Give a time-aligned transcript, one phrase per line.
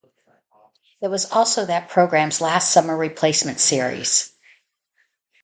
[0.99, 4.33] It was also that program's last summer replacement series.